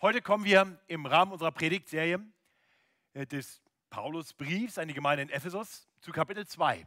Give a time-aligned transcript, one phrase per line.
[0.00, 2.24] Heute kommen wir im Rahmen unserer Predigtserie
[3.14, 6.86] äh, des Paulusbriefs an die Gemeinde in Ephesus zu Kapitel 2,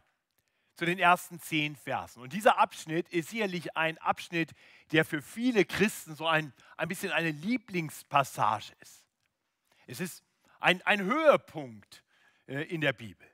[0.76, 2.22] zu den ersten zehn Versen.
[2.22, 4.52] Und dieser Abschnitt ist sicherlich ein Abschnitt,
[4.92, 9.04] der für viele Christen so ein, ein bisschen eine Lieblingspassage ist.
[9.86, 10.24] Es ist
[10.58, 12.02] ein, ein Höhepunkt
[12.46, 13.28] äh, in der Bibel.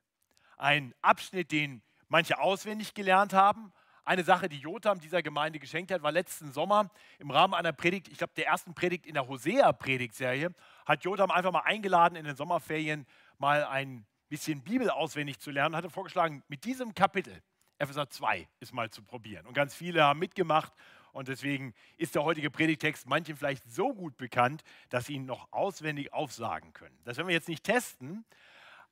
[0.57, 3.73] Ein Abschnitt, den manche auswendig gelernt haben,
[4.09, 8.09] eine Sache, die Jotham dieser Gemeinde geschenkt hat, war letzten Sommer im Rahmen einer Predigt,
[8.09, 10.55] ich glaube der ersten Predigt in der Hosea-Predigtserie,
[10.87, 13.07] hat Jotham einfach mal eingeladen, in den Sommerferien
[13.37, 17.43] mal ein bisschen Bibel auswendig zu lernen, hatte vorgeschlagen, mit diesem Kapitel,
[17.77, 19.47] Epheser 2, ist mal zu probieren.
[19.47, 20.73] Und ganz viele haben mitgemacht
[21.13, 25.53] und deswegen ist der heutige Predigtext manchen vielleicht so gut bekannt, dass sie ihn noch
[25.53, 26.99] auswendig aufsagen können.
[27.05, 28.25] Das werden wir jetzt nicht testen,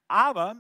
[0.09, 0.56] aber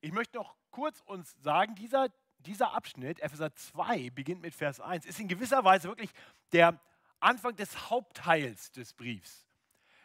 [0.00, 2.08] ich möchte noch kurz uns sagen, dieser
[2.46, 6.10] dieser Abschnitt, Epheser 2, beginnt mit Vers 1, ist in gewisser Weise wirklich
[6.52, 6.80] der
[7.20, 9.46] Anfang des Hauptteils des Briefs.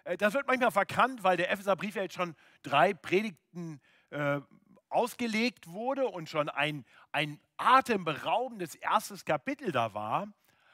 [0.03, 3.79] Äh, das wird manchmal verkannt, weil der Epheserbrief ja jetzt schon drei Predigten
[4.11, 4.41] äh,
[4.89, 10.27] ausgelegt wurde und schon ein, ein atemberaubendes erstes Kapitel da war.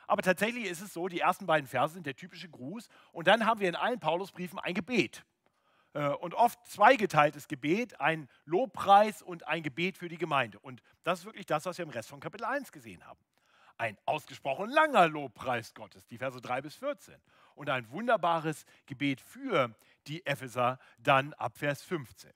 [0.07, 3.45] Aber tatsächlich ist es so, die ersten beiden Verse sind der typische Gruß und dann
[3.45, 5.23] haben wir in allen Paulusbriefen ein Gebet.
[5.93, 10.59] Äh, und oft zweigeteiltes Gebet, ein Lobpreis und ein Gebet für die Gemeinde.
[10.59, 13.19] Und das ist wirklich das, was wir im Rest von Kapitel 1 gesehen haben.
[13.77, 17.15] Ein ausgesprochen langer Lobpreis Gottes, die Verse 3 bis 14.
[17.55, 19.75] Und ein wunderbares Gebet für
[20.07, 22.31] die Epheser dann ab Vers 15.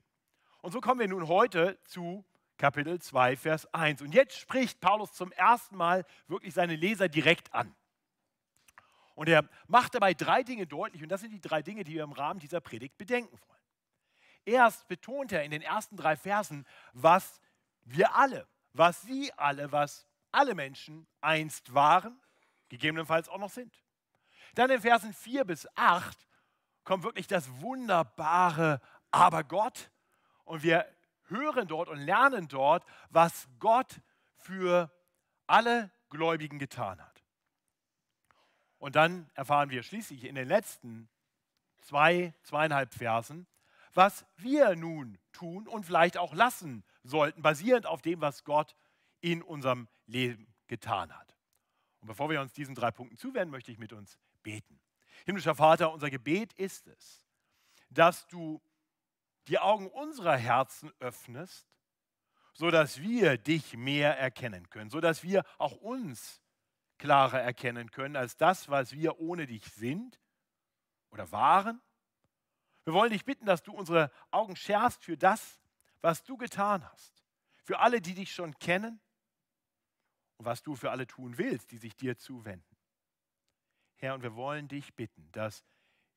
[0.61, 2.25] Und so kommen wir nun heute zu
[2.57, 4.01] Kapitel 2, Vers 1.
[4.01, 7.75] Und jetzt spricht Paulus zum ersten Mal wirklich seine Leser direkt an.
[9.15, 12.03] Und er macht dabei drei Dinge deutlich und das sind die drei Dinge, die wir
[12.03, 13.61] im Rahmen dieser Predigt bedenken wollen.
[14.43, 17.39] Erst betont er in den ersten drei Versen, was
[17.85, 22.19] wir alle, was Sie alle, was alle Menschen einst waren,
[22.69, 23.73] gegebenenfalls auch noch sind.
[24.53, 26.27] Dann in Versen 4 bis 8
[26.83, 29.89] kommt wirklich das wunderbare Aber Gott
[30.43, 30.85] und wir
[31.27, 34.01] hören dort und lernen dort, was Gott
[34.37, 34.91] für
[35.47, 37.14] alle Gläubigen getan hat.
[38.77, 41.09] Und dann erfahren wir schließlich in den letzten
[41.81, 43.47] zwei, zweieinhalb Versen,
[43.93, 48.75] was wir nun tun und vielleicht auch lassen sollten, basierend auf dem, was Gott
[49.21, 51.35] in unserem Leben getan hat.
[52.01, 54.79] Und bevor wir uns diesen drei Punkten zuwenden, möchte ich mit uns beten.
[55.25, 57.25] Himmlischer Vater, unser Gebet ist es,
[57.89, 58.61] dass du
[59.47, 61.65] die Augen unserer Herzen öffnest,
[62.53, 66.41] sodass wir dich mehr erkennen können, sodass wir auch uns
[66.97, 70.19] klarer erkennen können als das, was wir ohne dich sind
[71.09, 71.81] oder waren.
[72.83, 75.59] Wir wollen dich bitten, dass du unsere Augen schärfst für das,
[76.01, 77.23] was du getan hast.
[77.63, 79.01] Für alle, die dich schon kennen
[80.37, 82.77] und was du für alle tun willst, die sich dir zuwenden.
[83.95, 85.65] Herr, und wir wollen dich bitten, dass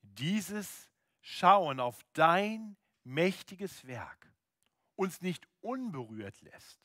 [0.01, 0.89] dieses
[1.21, 4.31] Schauen auf dein mächtiges Werk
[4.95, 6.79] uns nicht unberührt lässt,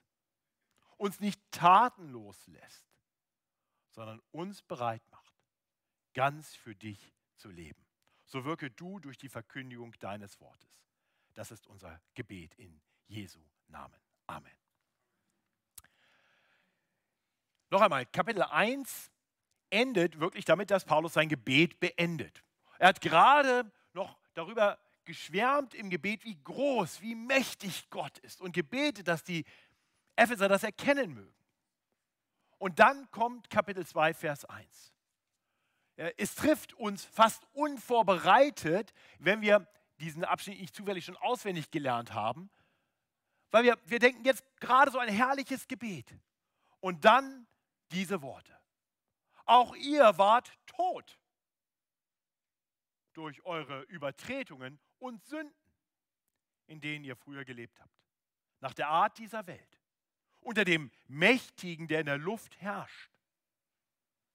[0.97, 2.94] uns nicht tatenlos lässt,
[3.95, 5.35] sondern uns bereit macht,
[6.15, 7.87] ganz für dich zu leben.
[8.27, 10.83] So wirke du durch die Verkündigung deines Wortes.
[11.35, 14.01] Das ist unser Gebet in Jesu Namen.
[14.27, 14.53] Amen.
[17.71, 19.11] Noch einmal, Kapitel 1
[19.71, 22.43] endet wirklich damit, dass Paulus sein Gebet beendet.
[22.79, 28.53] Er hat gerade noch darüber geschwärmt im Gebet, wie groß, wie mächtig Gott ist und
[28.53, 29.45] gebetet, dass die
[30.17, 31.35] Epheser das erkennen mögen.
[32.65, 34.95] Und dann kommt Kapitel 2, Vers 1.
[36.17, 42.49] Es trifft uns fast unvorbereitet, wenn wir diesen Abschnitt nicht zufällig schon auswendig gelernt haben,
[43.51, 46.17] weil wir, wir denken jetzt gerade so ein herrliches Gebet.
[46.81, 47.47] Und dann
[47.91, 48.59] diese Worte.
[49.45, 51.21] Auch ihr wart tot
[53.13, 55.55] durch eure Übertretungen und Sünden,
[56.67, 58.01] in denen ihr früher gelebt habt,
[58.61, 59.84] nach der Art dieser Welt
[60.45, 63.11] unter dem Mächtigen, der in der Luft herrscht,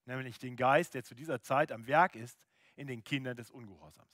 [0.05, 2.37] nämlich den Geist, der zu dieser Zeit am Werk ist,
[2.75, 4.09] in den Kindern des Ungehorsams.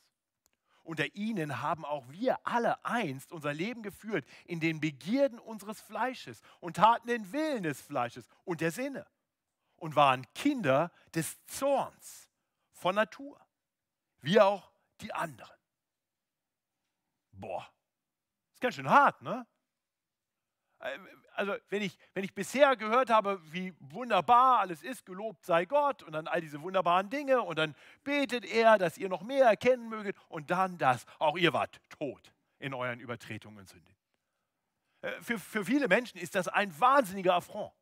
[0.83, 6.41] Unter ihnen haben auch wir alle einst unser Leben geführt in den Begierden unseres Fleisches
[6.59, 9.07] und taten den Willen des Fleisches und der Sinne
[9.77, 12.29] und waren Kinder des Zorns
[12.71, 13.39] von Natur,
[14.19, 14.71] wie auch
[15.01, 15.57] die anderen.
[17.31, 17.67] Boah,
[18.53, 19.47] ist ganz schön hart, ne?
[21.35, 26.03] Also wenn ich, wenn ich bisher gehört habe, wie wunderbar alles ist, gelobt sei Gott
[26.03, 29.89] und dann all diese wunderbaren Dinge und dann betet er, dass ihr noch mehr erkennen
[29.89, 33.95] möget und dann das, auch ihr wart tot in euren Übertretungen und Sünden.
[35.01, 37.73] Äh, für, für viele Menschen ist das ein wahnsinniger Affront.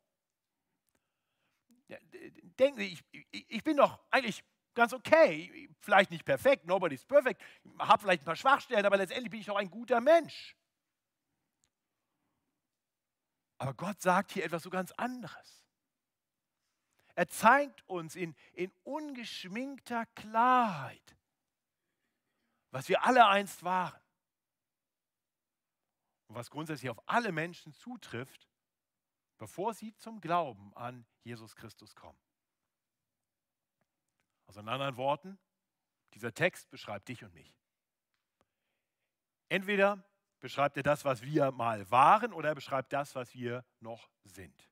[2.58, 2.98] Denken Sie,
[3.32, 4.42] ich, ich bin doch eigentlich
[4.74, 5.68] ganz okay.
[5.80, 7.40] Vielleicht nicht perfekt, nobody's perfect.
[7.78, 10.56] Habe vielleicht ein paar Schwachstellen, aber letztendlich bin ich auch ein guter Mensch.
[13.64, 15.64] Aber Gott sagt hier etwas so ganz anderes.
[17.14, 21.16] Er zeigt uns in, in ungeschminkter Klarheit,
[22.72, 23.98] was wir alle einst waren.
[26.26, 28.50] Und was grundsätzlich auf alle Menschen zutrifft,
[29.38, 32.20] bevor sie zum Glauben an Jesus Christus kommen.
[34.46, 35.38] Also in anderen Worten,
[36.12, 37.56] dieser Text beschreibt dich und mich.
[39.48, 40.04] Entweder
[40.44, 44.68] beschreibt er das, was wir mal waren, oder er beschreibt das, was wir noch sind.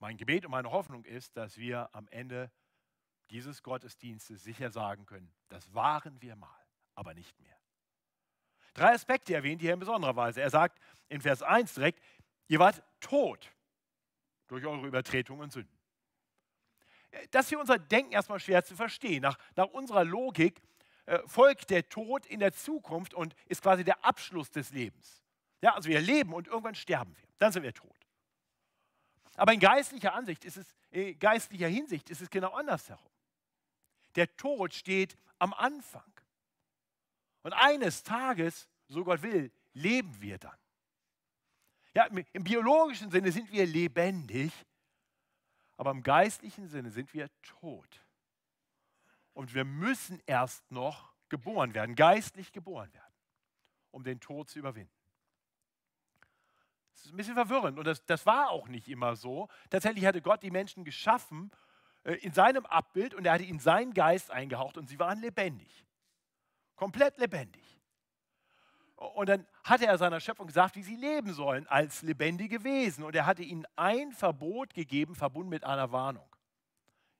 [0.00, 2.52] Mein Gebet und meine Hoffnung ist, dass wir am Ende
[3.30, 7.56] dieses Gottesdienstes sicher sagen können, das waren wir mal, aber nicht mehr.
[8.74, 10.42] Drei Aspekte erwähnt hier in besonderer Weise.
[10.42, 12.04] Er sagt in Vers 1 direkt,
[12.46, 13.50] ihr wart tot
[14.48, 15.78] durch eure Übertretungen und Sünden.
[17.30, 19.22] Das ist für unser Denken erstmal schwer zu verstehen.
[19.22, 20.60] Nach, nach unserer Logik
[21.06, 25.22] äh, folgt der Tod in der Zukunft und ist quasi der Abschluss des Lebens.
[25.60, 27.28] Ja, also wir leben und irgendwann sterben wir.
[27.38, 27.90] Dann sind wir tot.
[29.36, 33.10] Aber in geistlicher Ansicht ist es, in äh, geistlicher Hinsicht ist es genau andersherum.
[34.14, 36.10] Der Tod steht am Anfang.
[37.42, 40.56] Und eines Tages, so Gott will, leben wir dann.
[41.94, 44.52] Ja, im biologischen Sinne sind wir lebendig,
[45.76, 48.03] aber im geistlichen Sinne sind wir tot.
[49.34, 53.14] Und wir müssen erst noch geboren werden, geistlich geboren werden,
[53.90, 54.92] um den Tod zu überwinden.
[56.94, 59.48] Das ist ein bisschen verwirrend und das, das war auch nicht immer so.
[59.68, 61.50] Tatsächlich hatte Gott die Menschen geschaffen
[62.04, 65.84] äh, in seinem Abbild und er hatte ihnen seinen Geist eingehaucht und sie waren lebendig.
[66.76, 67.62] Komplett lebendig.
[68.96, 73.04] Und dann hatte er seiner Schöpfung gesagt, wie sie leben sollen als lebendige Wesen.
[73.04, 76.28] Und er hatte ihnen ein Verbot gegeben, verbunden mit einer Warnung.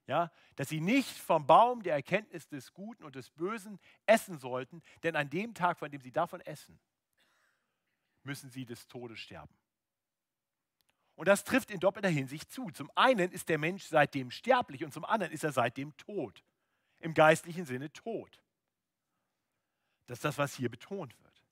[0.06, 4.82] Ja, dass sie nicht vom Baum der Erkenntnis des Guten und des Bösen essen sollten,
[5.02, 6.78] denn an dem Tag, von dem sie davon essen,
[8.22, 9.54] müssen sie des Todes sterben.
[11.16, 12.70] Und das trifft in doppelter Hinsicht zu.
[12.70, 16.44] Zum einen ist der Mensch seitdem sterblich und zum anderen ist er seitdem tot.
[16.98, 18.40] Im geistlichen Sinne tot.
[20.06, 21.44] Das ist das, was hier betont wird.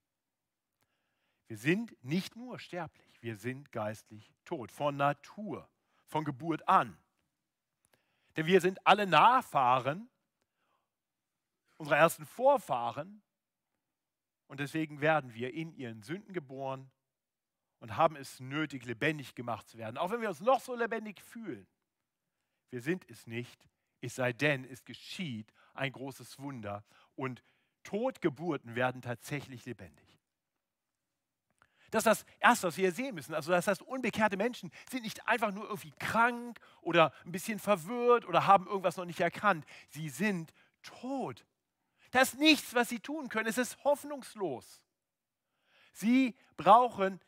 [1.46, 5.68] Wir sind nicht nur sterblich, wir sind geistlich tot, von Natur,
[6.06, 6.98] von Geburt an.
[8.36, 10.08] Denn wir sind alle Nachfahren
[11.76, 13.22] unserer ersten Vorfahren
[14.46, 16.90] und deswegen werden wir in ihren Sünden geboren
[17.80, 19.98] und haben es nötig, lebendig gemacht zu werden.
[19.98, 21.66] Auch wenn wir uns noch so lebendig fühlen.
[22.70, 23.60] Wir sind es nicht,
[24.00, 26.84] es sei denn, es geschieht ein großes Wunder
[27.16, 27.42] und
[27.82, 30.11] Totgeburten werden tatsächlich lebendig.
[31.92, 33.34] Das ist das Erste, was wir sehen müssen.
[33.34, 38.24] Also das heißt, unbekehrte Menschen sind nicht einfach nur irgendwie krank oder ein bisschen verwirrt
[38.24, 39.66] oder haben irgendwas noch nicht erkannt.
[39.90, 41.44] Sie sind tot.
[42.10, 43.46] Da ist nichts, was sie tun können.
[43.46, 44.82] Es ist hoffnungslos.
[45.92, 47.20] Sie brauchen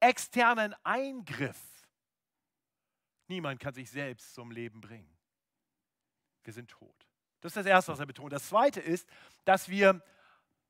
[0.00, 1.60] externen Eingriff.
[3.28, 5.16] Niemand kann sich selbst zum Leben bringen.
[6.42, 7.06] Wir sind tot.
[7.40, 8.32] Das ist das Erste, was er betont.
[8.32, 9.08] Das Zweite ist,
[9.44, 10.02] dass wir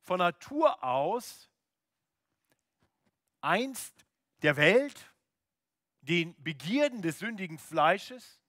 [0.02, 1.48] von Natur aus
[3.40, 4.06] einst
[4.42, 5.12] der Welt,
[6.00, 8.40] den Begierden des sündigen Fleisches,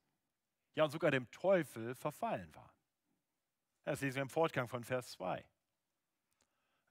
[0.75, 2.69] ja und sogar dem Teufel verfallen waren.
[3.83, 5.43] Das lesen wir im Fortgang von Vers 2.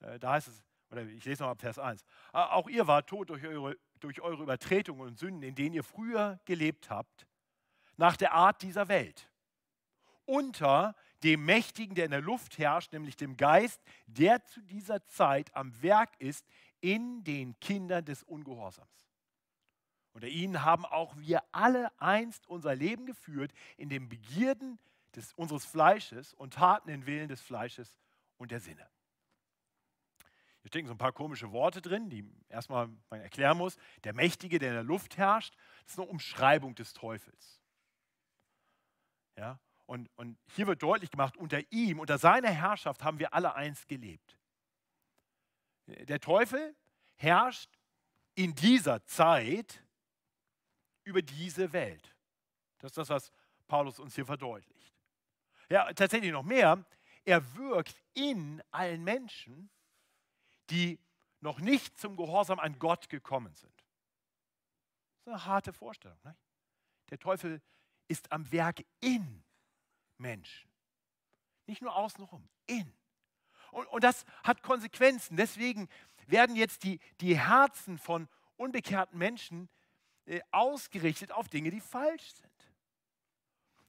[0.01, 2.03] Äh, da heißt es, oder ich lese noch ab Vers 1.
[2.31, 6.39] Auch ihr wart tot durch eure, durch eure Übertretungen und Sünden, in denen ihr früher
[6.45, 7.27] gelebt habt,
[7.95, 9.29] nach der Art dieser Welt.
[10.25, 15.55] Unter dem Mächtigen, der in der Luft herrscht, nämlich dem Geist, der zu dieser Zeit
[15.55, 16.47] am Werk ist
[16.81, 19.09] in den Kindern des Ungehorsams.
[20.13, 24.79] Unter ihnen haben auch wir alle einst unser Leben geführt in den Begierden
[25.15, 27.95] des, unseres Fleisches und taten den Willen des Fleisches
[28.37, 28.87] und der Sinne.
[30.61, 33.77] Hier stecken so ein paar komische Worte drin, die erstmal man erklären muss.
[34.03, 37.61] Der Mächtige, der in der Luft herrscht, das ist eine Umschreibung des Teufels.
[39.37, 39.59] Ja?
[39.85, 43.87] Und, und hier wird deutlich gemacht, unter ihm, unter seiner Herrschaft haben wir alle einst
[43.87, 44.38] gelebt.
[45.89, 46.75] Der Teufel
[47.15, 47.69] herrscht
[48.35, 49.83] in dieser Zeit
[51.03, 52.15] über diese Welt.
[52.79, 53.31] Das ist das, was
[53.67, 54.95] Paulus uns hier verdeutlicht.
[55.69, 56.83] Ja, tatsächlich noch mehr.
[57.25, 59.69] Er wirkt in allen Menschen,
[60.69, 60.99] die
[61.41, 63.75] noch nicht zum Gehorsam an Gott gekommen sind.
[63.77, 66.19] Das ist eine harte Vorstellung.
[66.23, 66.35] Ne?
[67.09, 67.61] Der Teufel
[68.07, 69.43] ist am Werk in
[70.17, 70.69] Menschen.
[71.65, 72.98] Nicht nur außenrum, in.
[73.71, 75.37] Und, und das hat Konsequenzen.
[75.37, 75.89] Deswegen
[76.27, 79.69] werden jetzt die, die Herzen von unbekehrten Menschen
[80.25, 82.49] äh, ausgerichtet auf Dinge, die falsch sind.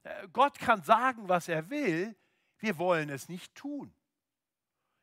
[0.03, 2.15] Äh, Gott kann sagen, was er will,
[2.59, 3.93] wir wollen es nicht tun.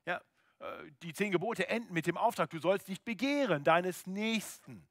[0.05, 0.21] Ja,
[0.59, 0.65] äh,
[1.03, 4.87] die zehn Gebote enden mit dem Auftrag, du sollst nicht begehren deines Nächsten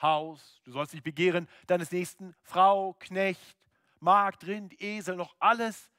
[0.00, 3.58] Haus, du sollst nicht begehren deines Nächsten Frau, Knecht,
[4.00, 5.90] Magd, Rind, Esel, noch alles,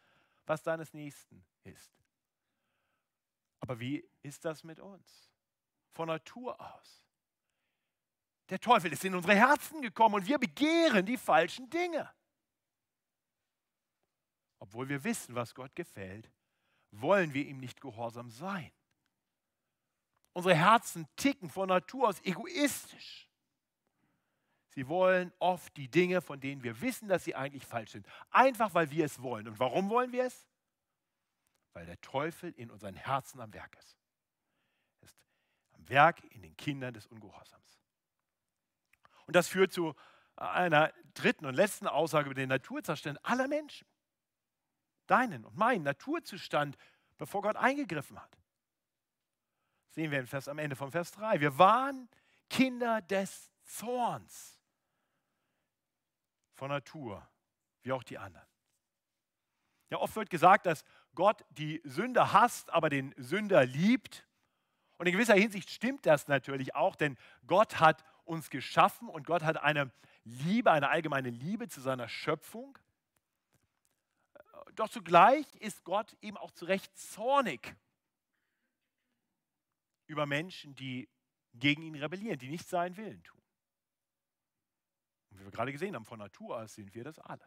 [0.46, 1.92] was deines Nächsten ist.
[3.64, 5.32] Aber wie ist das mit uns?
[5.94, 7.06] Von Natur aus.
[8.50, 12.14] Der Teufel ist in unsere Herzen gekommen und wir begehren die falschen Dinge.
[14.60, 16.30] Obwohl wir wissen, was Gott gefällt,
[16.92, 18.70] wollen wir ihm nicht gehorsam sein.
[20.34, 23.30] Unsere Herzen ticken von Natur aus egoistisch.
[24.72, 28.06] Sie wollen oft die Dinge, von denen wir wissen, dass sie eigentlich falsch sind.
[28.30, 29.48] Einfach weil wir es wollen.
[29.48, 30.50] Und warum wollen wir es?
[31.74, 33.98] Weil der Teufel in unseren Herzen am Werk ist.
[35.02, 35.18] Er ist
[35.74, 37.82] am Werk in den Kindern des Ungehorsams.
[39.26, 39.96] Und das führt zu
[40.36, 43.88] einer dritten und letzten Aussage über den Naturzustand aller Menschen.
[45.08, 46.78] Deinen und meinen Naturzustand,
[47.18, 48.38] bevor Gott eingegriffen hat.
[49.90, 51.40] Sehen wir Vers, am Ende von Vers 3.
[51.40, 52.10] Wir waren
[52.50, 54.60] Kinder des Zorns
[56.56, 57.28] von Natur,
[57.82, 58.48] wie auch die anderen.
[59.90, 60.84] Ja, oft wird gesagt, dass
[61.16, 64.28] Gott die Sünder hasst, aber den Sünder liebt.
[64.98, 69.44] Und in gewisser Hinsicht stimmt das natürlich auch, denn Gott hat uns geschaffen und Gott
[69.44, 69.92] hat eine
[70.24, 72.78] Liebe, eine allgemeine Liebe zu seiner Schöpfung.
[74.76, 77.76] Doch zugleich ist Gott eben auch zu Recht zornig
[80.08, 81.10] über Menschen, die
[81.54, 83.42] gegen ihn rebellieren, die nicht seinen Willen tun.
[85.30, 87.46] Und wie wir gerade gesehen haben, von Natur aus sind wir das alle.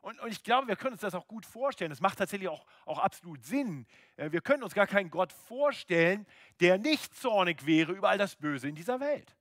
[0.00, 1.92] Und, und, ich glaube, wir können uns das auch gut vorstellen.
[1.92, 3.86] Es macht tatsächlich auch, auch absolut Sinn.
[4.16, 6.26] Äh, wir können uns gar keinen Gott vorstellen,
[6.60, 9.36] der nicht zornig wäre über all das Böse in dieser Welt.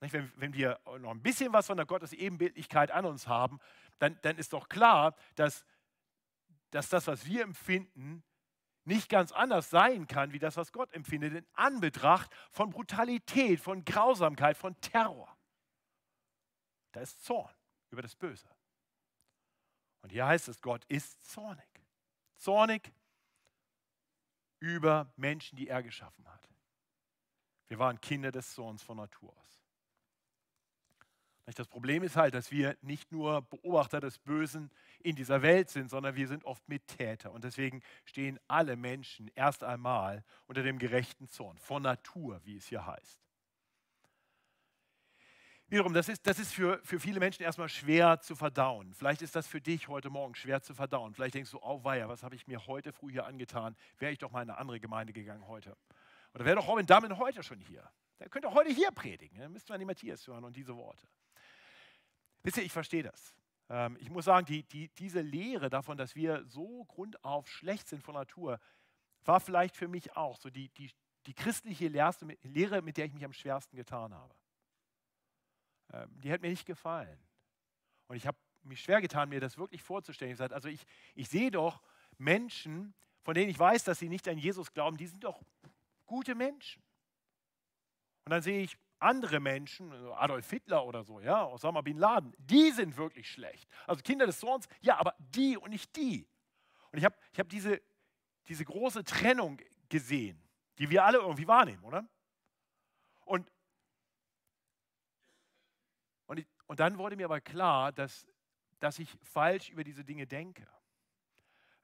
[0.00, 3.60] Wenn, wenn wir noch ein bisschen was von der Gottesebenbildlichkeit an uns haben,
[3.98, 5.64] dann, dann ist doch klar, dass,
[6.70, 8.22] dass das, was wir empfinden,
[8.84, 13.84] nicht ganz anders sein kann, wie das, was Gott empfindet, in Anbetracht von Brutalität, von
[13.84, 15.34] Grausamkeit, von Terror.
[16.92, 17.52] Da ist Zorn
[17.90, 18.48] über das Böse.
[20.06, 21.66] Und hier heißt es, Gott ist zornig.
[22.36, 22.92] Zornig
[24.60, 26.48] über Menschen, die er geschaffen hat.
[27.66, 29.64] Wir waren Kinder des Zorns von Natur aus.
[31.56, 34.70] Das Problem ist halt, dass wir nicht nur Beobachter des Bösen
[35.00, 37.32] in dieser Welt sind, sondern wir sind oft Mittäter.
[37.32, 42.68] Und deswegen stehen alle Menschen erst einmal unter dem gerechten Zorn, von Natur, wie es
[42.68, 43.25] hier heißt.
[45.68, 48.94] Wiederum, das ist, das ist für, für viele Menschen erstmal schwer zu verdauen.
[48.94, 51.12] Vielleicht ist das für dich heute Morgen schwer zu verdauen.
[51.12, 53.74] Vielleicht denkst du, oh weia, was habe ich mir heute früh hier angetan?
[53.98, 55.76] Wäre ich doch mal in eine andere Gemeinde gegangen heute.
[56.34, 57.82] Oder wäre doch Robin Dammen heute schon hier?
[58.20, 59.40] Der könnte heute hier predigen.
[59.40, 61.08] Dann müsste man die Matthias hören und diese Worte.
[62.44, 63.34] Wisst ihr, ich verstehe das.
[63.68, 68.04] Ähm, ich muss sagen, die, die, diese Lehre davon, dass wir so grundauf schlecht sind
[68.04, 68.60] von Natur,
[69.24, 70.92] war vielleicht für mich auch so die, die,
[71.26, 74.32] die christliche Lehre, mit der ich mich am schwersten getan habe.
[75.92, 77.18] Ähm, die hat mir nicht gefallen.
[78.08, 80.32] Und ich habe mich schwer getan, mir das wirklich vorzustellen.
[80.32, 81.82] Ich gesagt, also ich, ich sehe doch
[82.18, 85.42] Menschen, von denen ich weiß, dass sie nicht an Jesus glauben, die sind doch
[86.06, 86.82] gute Menschen.
[88.24, 92.70] Und dann sehe ich andere Menschen, Adolf Hitler oder so, ja, Osama Bin Laden, die
[92.70, 93.68] sind wirklich schlecht.
[93.86, 96.26] Also Kinder des Zorns, ja, aber die und nicht die.
[96.92, 97.80] Und ich habe ich hab diese,
[98.48, 100.42] diese große Trennung gesehen,
[100.78, 102.08] die wir alle irgendwie wahrnehmen, oder?
[103.24, 103.50] Und,
[106.66, 108.26] und, dann wurde mir aber klar, dass,
[108.80, 110.66] dass ich falsch über diese Dinge denke.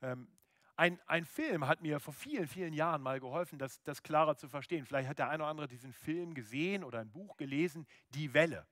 [0.00, 0.28] Ähm,
[0.76, 4.48] ein, ein Film hat mir vor vielen, vielen Jahren mal geholfen, das, das klarer zu
[4.48, 4.86] verstehen.
[4.86, 8.66] Vielleicht hat der eine oder andere diesen Film gesehen oder ein Buch gelesen, Die Welle.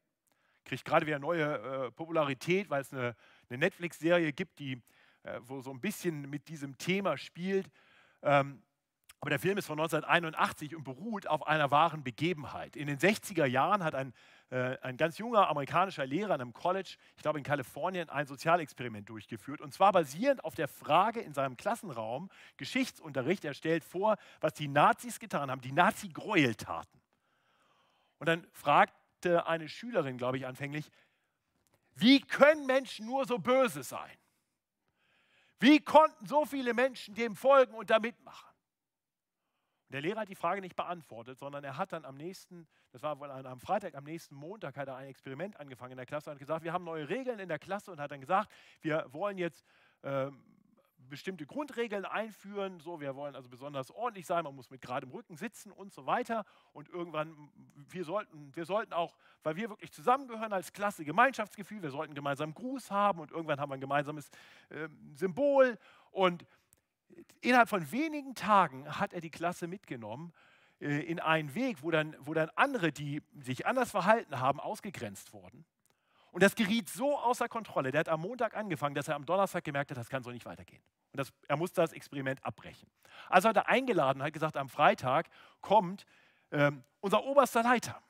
[0.65, 3.15] Kriegt gerade wieder neue äh, Popularität, weil es eine,
[3.49, 4.83] eine Netflix-Serie gibt, die,
[5.23, 7.71] äh, wo so ein bisschen mit diesem Thema spielt.
[8.23, 8.63] Ähm,
[9.21, 12.75] aber der Film ist von 1981 und beruht auf einer wahren Begebenheit.
[12.75, 14.15] In den 60er Jahren hat ein,
[14.49, 19.11] äh, ein ganz junger amerikanischer Lehrer an einem College, ich glaube in Kalifornien, ein Sozialexperiment
[19.11, 19.61] durchgeführt.
[19.61, 24.69] Und zwar basierend auf der Frage in seinem Klassenraum, Geschichtsunterricht, er stellt vor, was die
[24.69, 27.01] Nazis getan haben, die Nazi-Gräueltaten.
[28.21, 30.91] Und dann fragte eine Schülerin, glaube ich, anfänglich,
[31.95, 34.17] wie können Menschen nur so böse sein?
[35.59, 38.50] Wie konnten so viele Menschen dem folgen und da mitmachen?
[39.91, 43.19] Der Lehrer hat die Frage nicht beantwortet, sondern er hat dann am nächsten, das war
[43.19, 46.35] wohl am Freitag, am nächsten Montag hat er ein Experiment angefangen in der Klasse und
[46.35, 48.51] hat gesagt, wir haben neue Regeln in der Klasse und hat dann gesagt,
[48.83, 49.67] wir wollen jetzt
[50.03, 50.31] äh,
[51.09, 52.81] bestimmte Grundregeln einführen.
[52.81, 56.07] So, wir wollen also besonders ordentlich sein, man muss mit geradem Rücken sitzen und so
[56.07, 56.45] weiter.
[56.73, 61.91] Und irgendwann, wir sollten, wir sollten auch, weil wir wirklich zusammengehören als Klasse, Gemeinschaftsgefühl, wir
[61.91, 64.31] sollten gemeinsam Gruß haben und irgendwann haben wir ein gemeinsames
[64.71, 65.77] äh, Symbol.
[66.13, 66.47] Und
[67.41, 70.33] innerhalb von wenigen Tagen hat er die Klasse mitgenommen
[70.81, 75.33] äh, in einen Weg, wo dann, wo dann andere, die sich anders verhalten haben, ausgegrenzt
[75.33, 75.65] wurden.
[76.33, 77.91] Und das geriet so außer Kontrolle.
[77.91, 80.47] Der hat am Montag angefangen, dass er am Donnerstag gemerkt hat, das kann so nicht
[80.47, 80.83] weitergehen.
[81.13, 82.89] Und das, er musste das Experiment abbrechen.
[83.29, 85.29] Also hat er eingeladen, hat gesagt, am Freitag
[85.61, 86.07] kommt
[86.53, 88.01] ähm, unser oberster Leiter.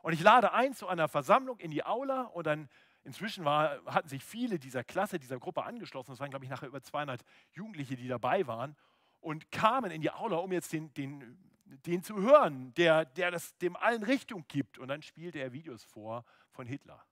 [0.00, 2.68] Und ich lade ein zu einer Versammlung in die Aula und dann
[3.08, 6.12] inzwischen war, hatten sich viele dieser Klasse, dieser Gruppe angeschlossen.
[6.12, 8.76] Es waren, glaube ich, nachher über 200 Jugendliche, die dabei waren
[9.20, 13.56] und kamen in die Aula, um jetzt den, den, den zu hören, der, der das
[13.58, 14.78] dem allen Richtung gibt.
[14.78, 17.02] Und dann spielte er Videos vor von Hitler.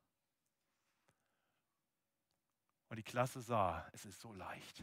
[2.88, 4.82] Und die Klasse sah, es ist so leicht.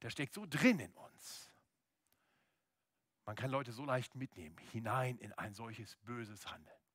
[0.00, 1.52] Der steckt so drin in uns.
[3.26, 6.85] Man kann Leute so leicht mitnehmen, hinein in ein solches böses Handeln.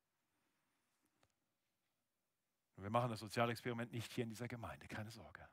[2.82, 5.48] Und wir machen das Sozialexperiment nicht hier in dieser Gemeinde, keine Sorge.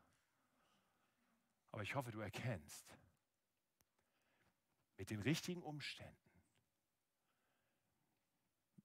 [1.72, 2.96] Aber ich hoffe, du erkennst,
[4.96, 6.30] mit den richtigen Umständen,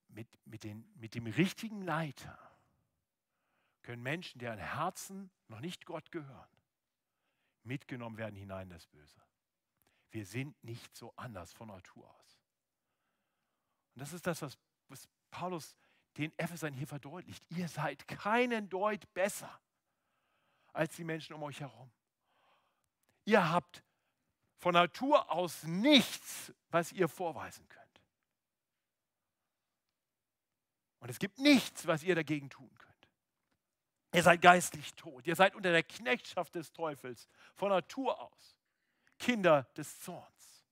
[0.10, 2.38] mit, mit, den, mit dem richtigen Leiter,
[3.82, 6.52] können Menschen, deren Herzen noch nicht Gott gehören,
[7.64, 9.24] mitgenommen werden hinein in das Böse.
[10.12, 12.44] Wir sind nicht so anders von Natur aus.
[13.96, 14.58] Und das ist das, was,
[14.90, 15.78] was Paulus
[16.18, 17.44] den Ephesern hier verdeutlicht.
[17.50, 19.60] Ihr seid keinen Deut besser
[20.74, 21.92] als die Menschen um euch herum.
[23.26, 23.84] Ihr habt
[24.58, 27.84] von Natur aus nichts, was ihr vorweisen könnt.
[31.00, 32.94] Und es gibt nichts, was ihr dagegen tun könnt.
[34.14, 35.28] Ihr seid geistlich tot.
[35.28, 38.58] Ihr seid unter der Knechtschaft des Teufels von Natur aus.
[39.20, 40.66] Kinder des Zorns.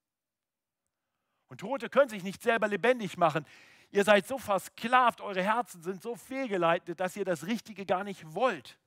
[1.47, 3.45] Und Tote können sich nicht selber lebendig machen.
[3.91, 8.33] Ihr seid so versklavt, eure Herzen sind so fehlgeleitet, dass ihr das Richtige gar nicht
[8.33, 8.79] wollt.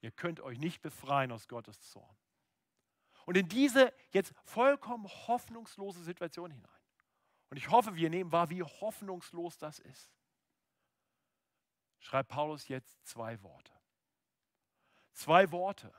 [0.00, 2.16] Ihr könnt euch nicht befreien aus Gottes Zorn.
[3.26, 6.70] Und in diese jetzt vollkommen hoffnungslose Situation hinein.
[7.50, 10.10] Und ich hoffe, wir nehmen wahr, wie hoffnungslos das ist
[12.00, 13.72] schreibt Paulus jetzt zwei Worte.
[15.12, 15.92] Zwei Worte,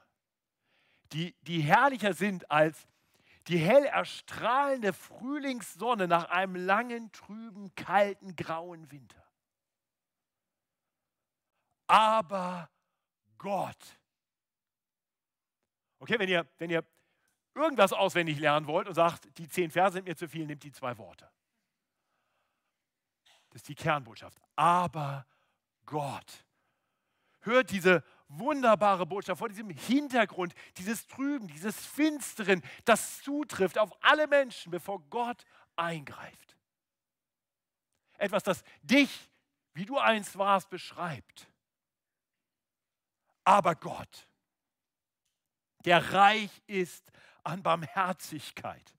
[1.12, 2.88] die, die herrlicher sind als
[3.48, 9.24] die hell erstrahlende Frühlingssonne nach einem langen, trüben, kalten, grauen Winter.
[11.88, 12.70] Aber
[13.38, 14.00] Gott.
[16.00, 16.86] Okay, wenn ihr, wenn ihr
[17.56, 20.72] irgendwas auswendig lernen wollt und sagt, die zehn Verse sind mir zu viel, nimmt die
[20.72, 21.30] zwei Worte.
[23.50, 24.40] Das ist die Kernbotschaft.
[24.56, 25.26] Aber.
[25.90, 26.46] Gott.
[27.40, 34.28] Hört diese wunderbare Botschaft vor diesem Hintergrund, dieses Trüben, dieses Finsteren, das zutrifft auf alle
[34.28, 36.56] Menschen, bevor Gott eingreift.
[38.18, 39.30] Etwas, das dich,
[39.74, 41.48] wie du einst warst, beschreibt.
[43.44, 44.28] Aber Gott,
[45.86, 47.12] der reich ist
[47.44, 48.94] an Barmherzigkeit,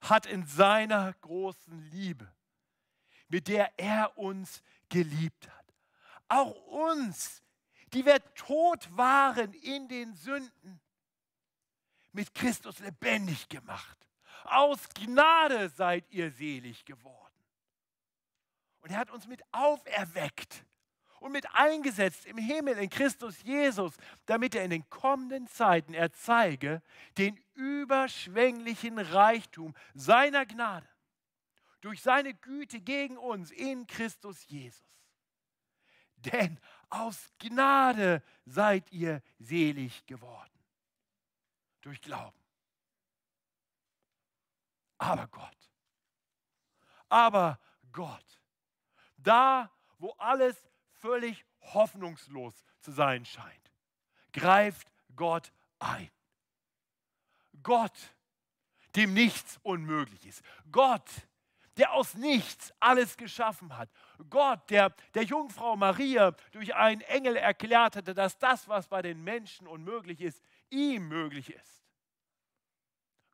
[0.00, 2.32] hat in seiner großen Liebe,
[3.28, 5.74] mit der er uns geliebt hat,
[6.28, 7.42] auch uns,
[7.92, 10.80] die wir tot waren in den Sünden,
[12.12, 13.96] mit Christus lebendig gemacht.
[14.44, 17.30] Aus Gnade seid ihr selig geworden.
[18.80, 20.64] Und er hat uns mit auferweckt
[21.20, 23.94] und mit eingesetzt im Himmel in Christus Jesus,
[24.26, 26.82] damit er in den kommenden Zeiten erzeige
[27.18, 30.88] den überschwänglichen Reichtum seiner Gnade
[31.82, 34.86] durch seine Güte gegen uns in Christus Jesus.
[36.16, 36.58] Denn
[36.90, 40.50] aus Gnade seid ihr selig geworden.
[41.80, 42.38] Durch Glauben.
[44.98, 45.56] Aber Gott.
[47.08, 47.58] Aber
[47.92, 48.40] Gott.
[49.16, 50.56] Da, wo alles
[50.92, 53.72] völlig hoffnungslos zu sein scheint,
[54.32, 56.10] greift Gott ein.
[57.62, 58.14] Gott,
[58.96, 60.42] dem nichts unmöglich ist.
[60.70, 61.08] Gott,
[61.80, 63.88] der aus nichts alles geschaffen hat.
[64.28, 69.24] Gott, der der Jungfrau Maria durch einen Engel erklärt hatte, dass das, was bei den
[69.24, 71.82] Menschen unmöglich ist, ihm möglich ist.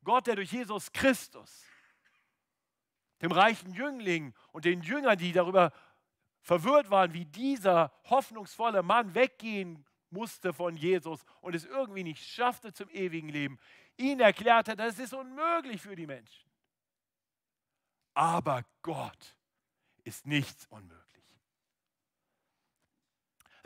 [0.05, 1.65] Gott, der durch Jesus Christus,
[3.21, 5.73] dem reichen Jüngling und den Jüngern, die darüber
[6.39, 12.71] verwirrt waren, wie dieser hoffnungsvolle Mann weggehen musste von Jesus und es irgendwie nicht schaffte
[12.71, 13.59] zum ewigen Leben,
[13.97, 16.46] ihn erklärte, das ist unmöglich für die Menschen.
[18.17, 19.35] Aber Gott
[20.03, 21.23] ist nichts unmöglich.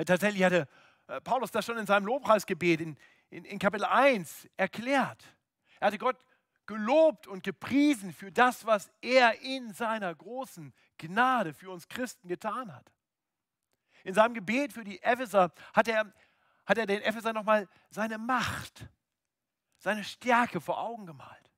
[0.06, 0.68] Tatsächlich hatte
[1.08, 2.98] äh, Paulus das schon in seinem Lobpreisgebet in,
[3.30, 5.24] in, in Kapitel 1 erklärt.
[5.80, 6.18] Er hatte Gott
[6.66, 12.76] gelobt und gepriesen für das, was er in seiner großen Gnade für uns Christen getan
[12.76, 12.92] hat.
[14.04, 16.14] In seinem Gebet für die Epheser hat er,
[16.66, 18.86] hat er den Epheser nochmal seine Macht,
[19.78, 21.52] seine Stärke vor Augen gemalt.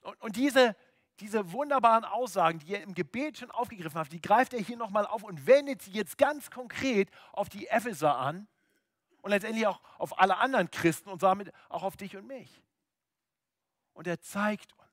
[0.00, 0.74] Und, und diese,
[1.20, 5.06] diese wunderbaren Aussagen, die er im Gebet schon aufgegriffen hat, die greift er hier nochmal
[5.06, 8.46] auf und wendet sie jetzt ganz konkret auf die Epheser an
[9.22, 12.62] und letztendlich auch auf alle anderen Christen und damit auch auf dich und mich.
[13.92, 14.88] Und er zeigt uns,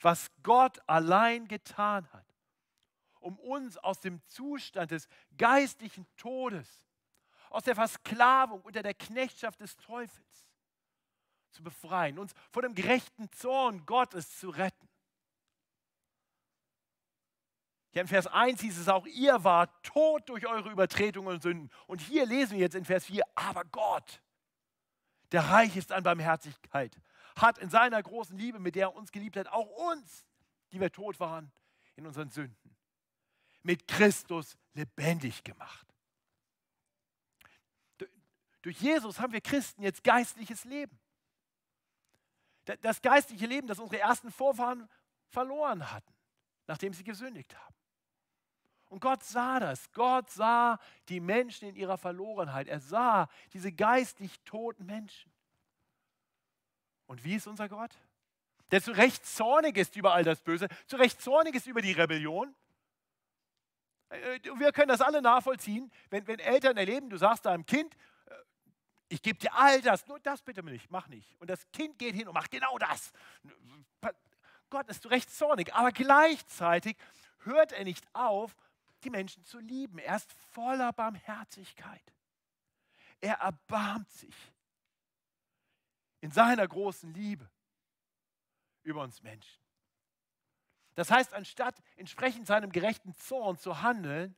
[0.00, 2.26] was Gott allein getan hat,
[3.20, 6.68] um uns aus dem Zustand des geistlichen Todes,
[7.48, 10.46] aus der Versklavung unter der Knechtschaft des Teufels
[11.50, 14.89] zu befreien, uns vor dem gerechten Zorn Gottes zu retten.
[17.92, 21.70] Ja, in Vers 1 hieß es auch, ihr wart tot durch eure Übertretungen und Sünden.
[21.86, 24.22] Und hier lesen wir jetzt in Vers 4, aber Gott,
[25.32, 26.96] der reich ist an Barmherzigkeit,
[27.36, 30.24] hat in seiner großen Liebe, mit der er uns geliebt hat, auch uns,
[30.72, 31.50] die wir tot waren
[31.96, 32.76] in unseren Sünden,
[33.62, 35.86] mit Christus lebendig gemacht.
[38.62, 40.98] Durch Jesus haben wir Christen jetzt geistliches Leben.
[42.82, 44.88] Das geistliche Leben, das unsere ersten Vorfahren
[45.28, 46.14] verloren hatten,
[46.66, 47.74] nachdem sie gesündigt haben.
[48.90, 49.90] Und Gott sah das.
[49.92, 52.66] Gott sah die Menschen in ihrer Verlorenheit.
[52.66, 55.32] Er sah diese geistlich toten Menschen.
[57.06, 57.92] Und wie ist unser Gott?
[58.72, 61.92] Der zu Recht zornig ist über all das Böse, zu Recht zornig ist über die
[61.92, 62.54] Rebellion.
[64.08, 67.94] Äh, wir können das alle nachvollziehen, wenn, wenn Eltern erleben, du sagst deinem Kind,
[68.26, 68.34] äh,
[69.08, 71.40] ich gebe dir all das, nur das bitte nicht, mach nicht.
[71.40, 73.12] Und das Kind geht hin und macht genau das.
[74.68, 76.96] Gott ist zu Recht zornig, aber gleichzeitig
[77.44, 78.54] hört er nicht auf,
[79.04, 79.98] die Menschen zu lieben.
[79.98, 82.02] Er ist voller Barmherzigkeit.
[83.20, 84.34] Er erbarmt sich
[86.20, 87.48] in seiner großen Liebe
[88.82, 89.62] über uns Menschen.
[90.94, 94.36] Das heißt, anstatt entsprechend seinem gerechten Zorn zu handeln,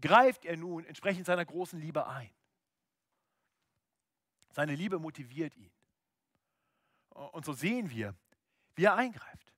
[0.00, 2.30] greift er nun entsprechend seiner großen Liebe ein.
[4.50, 5.72] Seine Liebe motiviert ihn.
[7.10, 8.14] Und so sehen wir,
[8.74, 9.52] wie er eingreift.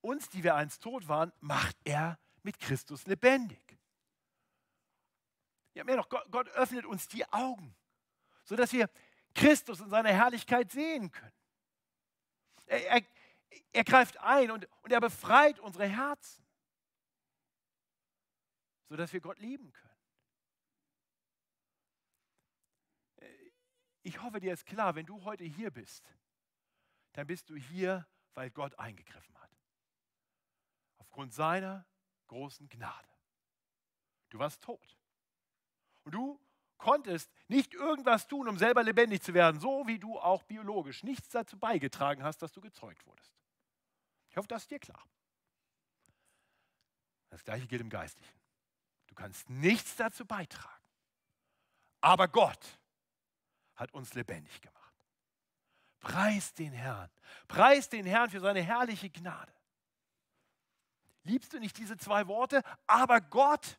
[0.00, 3.78] Uns, die wir einst tot waren, macht er mit Christus lebendig.
[5.74, 7.74] Ja, mehr noch, Gott, Gott öffnet uns die Augen,
[8.44, 8.90] sodass wir
[9.34, 11.32] Christus in seiner Herrlichkeit sehen können.
[12.66, 13.02] Er, er,
[13.72, 16.44] er greift ein und, und er befreit unsere Herzen,
[18.88, 19.92] sodass wir Gott lieben können.
[24.02, 26.04] Ich hoffe, dir ist klar, wenn du heute hier bist,
[27.12, 29.50] dann bist du hier, weil Gott eingegriffen hat.
[30.98, 31.86] Aufgrund seiner
[32.32, 33.08] großen Gnade.
[34.30, 34.96] Du warst tot.
[36.04, 36.40] Und du
[36.78, 41.28] konntest nicht irgendwas tun, um selber lebendig zu werden, so wie du auch biologisch nichts
[41.28, 43.32] dazu beigetragen hast, dass du gezeugt wurdest.
[44.30, 45.06] Ich hoffe, das ist dir klar.
[47.28, 48.40] Das gleiche gilt im Geistlichen.
[49.06, 50.82] Du kannst nichts dazu beitragen.
[52.00, 52.80] Aber Gott
[53.74, 55.06] hat uns lebendig gemacht.
[56.00, 57.10] Preis den Herrn.
[57.46, 59.52] Preis den Herrn für seine herrliche Gnade.
[61.24, 62.62] Liebst du nicht diese zwei Worte?
[62.86, 63.78] Aber Gott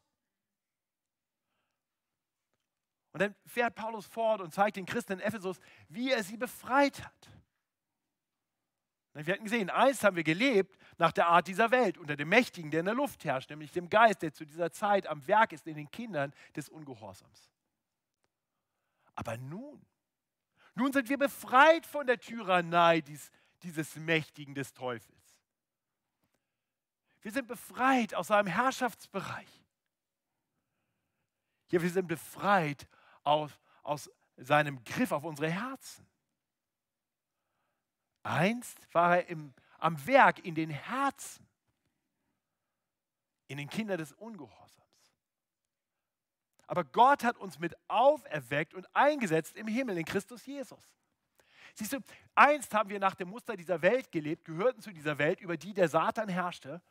[3.14, 7.06] Und dann fährt Paulus fort und zeigt den Christen in Ephesus, wie er sie befreit
[7.06, 7.30] hat.
[9.14, 12.72] Wir hatten gesehen, eins haben wir gelebt nach der Art dieser Welt, unter dem Mächtigen,
[12.72, 15.68] der in der Luft herrscht, nämlich dem Geist, der zu dieser Zeit am Werk ist
[15.68, 17.52] in den Kindern des Ungehorsams.
[19.14, 19.86] Aber nun,
[20.74, 23.30] nun sind wir befreit von der Tyrannei dieses,
[23.62, 25.23] dieses Mächtigen des Teufels.
[27.24, 29.64] Wir sind befreit aus seinem Herrschaftsbereich.
[31.72, 32.88] Ja, wir sind befreit
[33.24, 36.06] aus, aus seinem Griff auf unsere Herzen.
[38.24, 41.48] Einst war er im, am Werk in den Herzen,
[43.48, 44.84] in den Kindern des Ungehorsams.
[46.68, 50.94] Aber Gott hat uns mit auferweckt und eingesetzt im Himmel in Christus Jesus.
[51.74, 52.00] Siehst du,
[52.36, 55.74] einst haben wir nach dem Muster dieser Welt gelebt, gehörten zu dieser Welt, über die
[55.74, 56.82] der Satan herrschte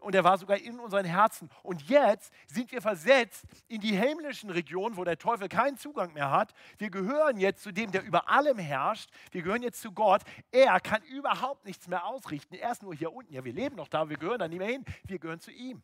[0.00, 1.50] und er war sogar in unseren Herzen.
[1.62, 6.30] Und jetzt sind wir versetzt in die himmlischen Regionen, wo der Teufel keinen Zugang mehr
[6.30, 6.52] hat.
[6.78, 9.10] Wir gehören jetzt zu dem, der über allem herrscht.
[9.30, 10.22] Wir gehören jetzt zu Gott.
[10.50, 12.54] Er kann überhaupt nichts mehr ausrichten.
[12.54, 13.32] Er ist nur hier unten.
[13.32, 14.84] Ja, wir leben noch da, wir gehören da nicht mehr hin.
[15.04, 15.82] Wir gehören zu ihm.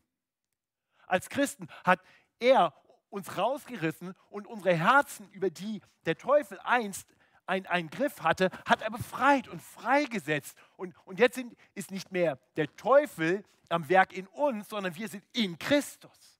[1.05, 2.01] Als Christen hat
[2.39, 2.73] er
[3.09, 7.07] uns rausgerissen und unsere Herzen, über die der Teufel einst
[7.47, 10.57] einen Griff hatte, hat er befreit und freigesetzt.
[10.75, 15.07] Und, und jetzt sind, ist nicht mehr der Teufel am Werk in uns, sondern wir
[15.07, 16.39] sind in Christus.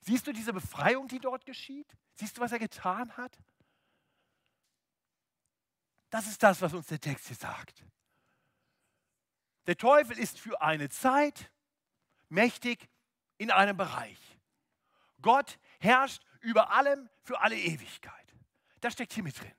[0.00, 1.96] Siehst du diese Befreiung, die dort geschieht?
[2.14, 3.38] Siehst du, was er getan hat?
[6.10, 7.84] Das ist das, was uns der Text hier sagt.
[9.66, 11.50] Der Teufel ist für eine Zeit
[12.28, 12.88] mächtig
[13.38, 14.18] in einem Bereich.
[15.20, 18.34] Gott herrscht über allem für alle Ewigkeit.
[18.80, 19.54] Das steckt hier mit drin.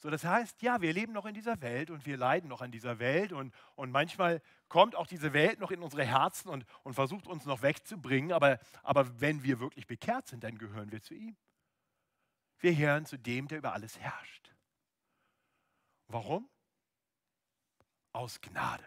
[0.00, 2.70] So, das heißt, ja, wir leben noch in dieser Welt und wir leiden noch an
[2.70, 6.94] dieser Welt und, und manchmal kommt auch diese Welt noch in unsere Herzen und, und
[6.94, 11.14] versucht uns noch wegzubringen, aber, aber wenn wir wirklich bekehrt sind, dann gehören wir zu
[11.14, 11.36] ihm.
[12.60, 14.54] Wir gehören zu dem, der über alles herrscht.
[16.06, 16.48] Warum?
[18.12, 18.86] Aus Gnade.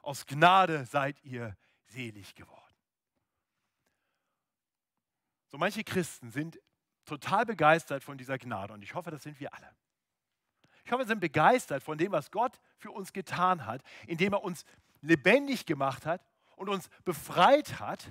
[0.00, 2.60] Aus Gnade seid ihr selig geworden.
[5.48, 6.60] So manche Christen sind
[7.04, 9.74] total begeistert von dieser Gnade und ich hoffe, das sind wir alle.
[10.84, 14.42] Ich hoffe, wir sind begeistert von dem, was Gott für uns getan hat, indem er
[14.42, 14.64] uns
[15.02, 16.22] lebendig gemacht hat
[16.56, 18.10] und uns befreit hat.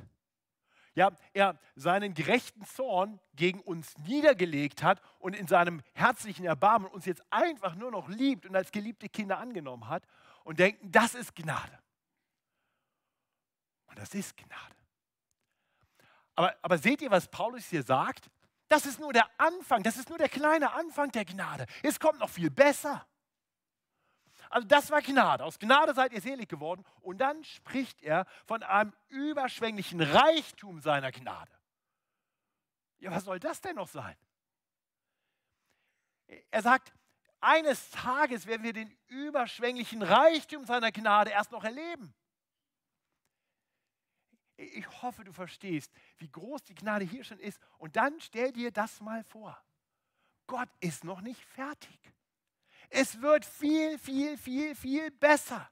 [0.96, 7.06] Ja, er seinen gerechten Zorn gegen uns niedergelegt hat und in seinem herzlichen Erbarmen uns
[7.06, 10.04] jetzt einfach nur noch liebt und als geliebte Kinder angenommen hat
[10.44, 11.80] und denken, das ist Gnade.
[13.86, 14.76] Und das ist Gnade.
[16.36, 18.30] Aber, aber seht ihr, was Paulus hier sagt?
[18.70, 21.66] Das ist nur der Anfang, das ist nur der kleine Anfang der Gnade.
[21.84, 23.06] Es kommt noch viel besser.
[24.50, 25.44] Also das war Gnade.
[25.44, 26.86] Aus Gnade seid ihr selig geworden.
[27.02, 31.52] Und dann spricht er von einem überschwänglichen Reichtum seiner Gnade.
[33.00, 34.16] Ja, was soll das denn noch sein?
[36.52, 36.94] Er sagt,
[37.42, 42.14] eines Tages werden wir den überschwänglichen Reichtum seiner Gnade erst noch erleben.
[44.60, 47.60] Ich hoffe, du verstehst, wie groß die Gnade hier schon ist.
[47.78, 49.58] Und dann stell dir das mal vor.
[50.48, 51.98] Gott ist noch nicht fertig.
[52.90, 55.70] Es wird viel, viel, viel, viel besser.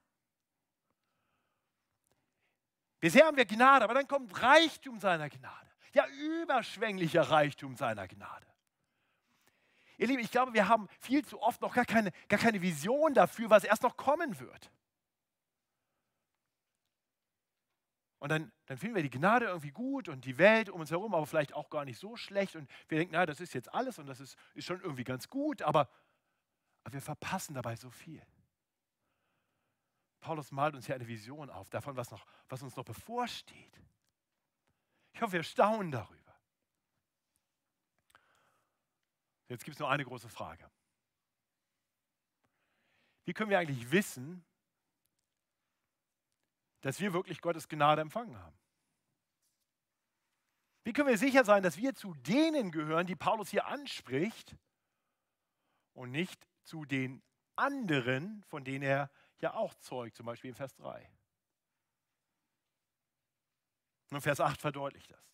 [3.00, 5.70] Bisher haben wir Gnade, aber dann kommt Reichtum seiner Gnade.
[5.94, 8.46] Ja, überschwänglicher Reichtum seiner Gnade.
[9.98, 13.14] Ihr Lieben, ich glaube, wir haben viel zu oft noch gar keine, gar keine Vision
[13.14, 14.72] dafür, was erst noch kommen wird.
[18.20, 21.14] Und dann, dann finden wir die Gnade irgendwie gut und die Welt um uns herum,
[21.14, 22.56] aber vielleicht auch gar nicht so schlecht.
[22.56, 25.30] Und wir denken, na, das ist jetzt alles und das ist, ist schon irgendwie ganz
[25.30, 25.90] gut, aber,
[26.84, 28.26] aber wir verpassen dabei so viel.
[30.20, 33.82] Paulus malt uns hier eine Vision auf, davon, was, noch, was uns noch bevorsteht.
[35.14, 36.36] Ich hoffe, wir staunen darüber.
[39.48, 40.70] Jetzt gibt es nur eine große Frage.
[43.26, 44.44] Wie können wir eigentlich wissen,
[46.82, 48.58] dass wir wirklich Gottes Gnade empfangen haben?
[50.84, 54.56] Wie können wir sicher sein, dass wir zu denen gehören, die Paulus hier anspricht
[55.94, 57.22] und nicht zu den
[57.56, 61.12] anderen, von denen er ja auch zeugt, zum Beispiel in Vers 3?
[64.12, 65.28] Und Vers 8 verdeutlicht das.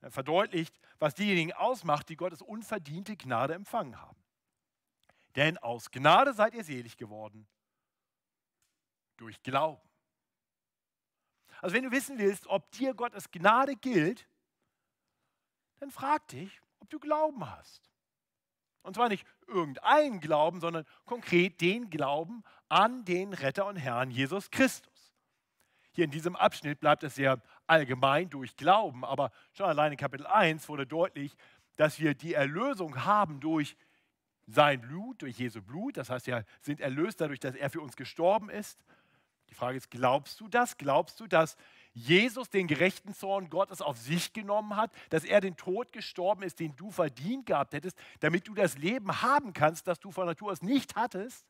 [0.00, 4.22] Er verdeutlicht, was diejenigen ausmacht, die Gottes unverdiente Gnade empfangen haben.
[5.34, 7.48] Denn aus Gnade seid ihr selig geworden
[9.16, 9.82] durch Glauben.
[11.64, 14.28] Also wenn du wissen willst, ob dir Gottes Gnade gilt,
[15.80, 17.90] dann frag dich, ob du Glauben hast.
[18.82, 24.50] Und zwar nicht irgendeinen Glauben, sondern konkret den Glauben an den Retter und Herrn Jesus
[24.50, 25.14] Christus.
[25.92, 30.26] Hier in diesem Abschnitt bleibt es sehr allgemein durch Glauben, aber schon allein in Kapitel
[30.26, 31.34] 1 wurde deutlich,
[31.76, 33.74] dass wir die Erlösung haben durch
[34.46, 35.96] sein Blut, durch Jesu Blut.
[35.96, 38.84] Das heißt, wir sind erlöst dadurch, dass er für uns gestorben ist.
[39.50, 40.76] Die Frage ist, glaubst du das?
[40.76, 41.56] Glaubst du, dass
[41.92, 46.58] Jesus den gerechten Zorn Gottes auf sich genommen hat, dass er den Tod gestorben ist,
[46.58, 50.50] den du verdient gehabt hättest, damit du das Leben haben kannst, das du von Natur
[50.50, 51.46] aus nicht hattest?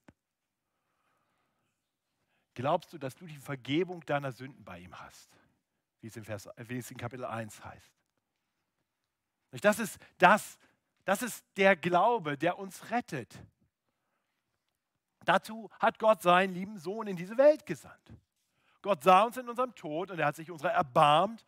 [2.55, 5.31] Glaubst du, dass du die Vergebung deiner Sünden bei ihm hast,
[6.01, 7.93] wie es Vers, wie es in Kapitel 1 heißt?
[9.61, 10.59] Das ist, das,
[11.05, 13.35] das ist der Glaube, der uns rettet.
[15.29, 18.13] Dazu hat Gott seinen lieben Sohn in diese Welt gesandt.
[18.83, 21.45] Gott sah uns in unserem Tod und er hat sich unserer erbarmt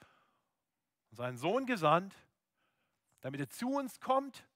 [1.11, 2.15] und seinen Sohn gesandt,
[3.21, 4.47] damit er zu uns kommt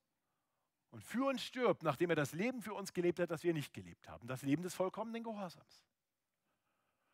[0.90, 3.74] und für uns stirbt, nachdem er das Leben für uns gelebt hat, das wir nicht
[3.74, 4.26] gelebt haben.
[4.26, 5.84] Das Leben des vollkommenen Gehorsams.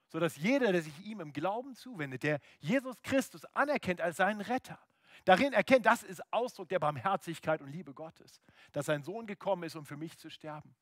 [0.09, 4.79] Sodass jeder, der sich ihm im Glauben zuwendet, der Jesus Christus anerkennt als seinen Retter,
[5.25, 8.41] darin erkennt, das ist Ausdruck der Barmherzigkeit und Liebe Gottes,
[8.71, 10.77] dass sein Sohn gekommen ist, um für mich zu sterben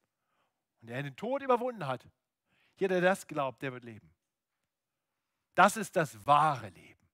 [0.84, 2.06] und der den Tod überwunden hat,
[2.76, 4.14] jeder, der das glaubt, der wird leben.
[5.54, 7.08] Das ist das wahre Leben.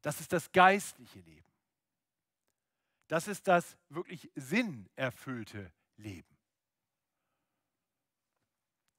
[0.00, 1.52] Das ist das geistliche Leben.
[3.06, 6.36] Das ist das wirklich sinnerfüllte Leben.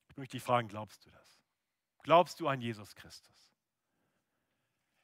[0.07, 1.41] Ich möchte dich fragen, glaubst du das?
[2.03, 3.51] Glaubst du an Jesus Christus?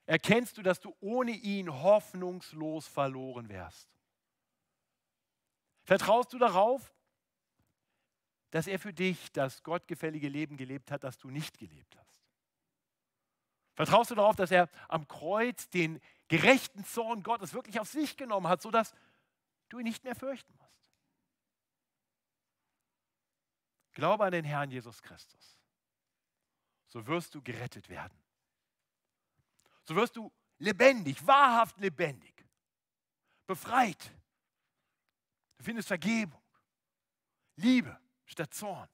[0.06, 3.90] Erkennst du, dass du ohne ihn hoffnungslos verloren wärst?
[5.84, 6.94] Vertraust du darauf,
[8.52, 12.16] dass er für dich das gottgefällige Leben gelebt hat, das du nicht gelebt hast?
[13.76, 18.48] Vertraust du darauf, dass er am Kreuz den gerechten Zorn Gottes wirklich auf sich genommen
[18.48, 18.94] hat, sodass
[19.70, 20.70] du ihn nicht mehr fürchten musst?
[23.94, 25.58] Glaube an den Herrn Jesus Christus.
[26.88, 28.18] So wirst du gerettet werden.
[29.84, 32.46] So wirst du lebendig, wahrhaft lebendig,
[33.48, 34.12] befreit.
[35.58, 36.42] Du findest Vergebung,
[37.56, 38.00] Liebe
[38.30, 38.90] statt Zorn.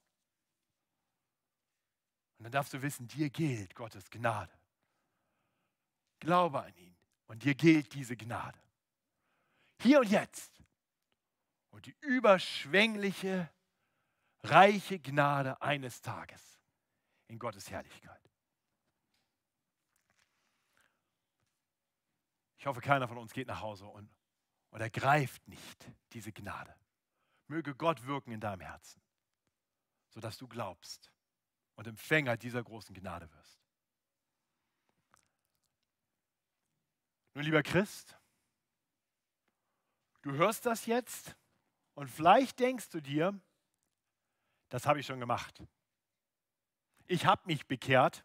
[2.38, 4.52] Und dann darfst du wissen, dir gilt Gottes Gnade.
[6.18, 6.96] Glaube an ihn
[7.26, 8.58] und dir gilt diese Gnade.
[9.80, 10.52] Hier und jetzt.
[11.70, 13.50] Und die überschwängliche,
[14.42, 16.58] reiche Gnade eines Tages
[17.28, 18.20] in Gottes Herrlichkeit.
[22.58, 24.10] Ich hoffe, keiner von uns geht nach Hause und,
[24.70, 26.74] und ergreift nicht diese Gnade.
[27.46, 29.00] Möge Gott wirken in deinem Herzen,
[30.16, 31.12] sodass du glaubst
[31.74, 33.62] und Empfänger dieser großen Gnade wirst.
[37.34, 38.16] Nun, lieber Christ,
[40.22, 41.36] du hörst das jetzt
[41.92, 43.38] und vielleicht denkst du dir,
[44.70, 45.62] das habe ich schon gemacht.
[47.04, 48.24] Ich habe mich bekehrt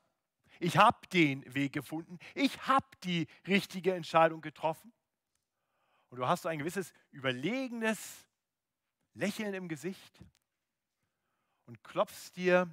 [0.62, 2.20] ich habe den Weg gefunden.
[2.36, 4.94] Ich habe die richtige Entscheidung getroffen.
[6.10, 8.28] Und du hast so ein gewisses überlegenes
[9.16, 10.24] Lächeln im Gesicht
[11.72, 12.70] und klopfst dir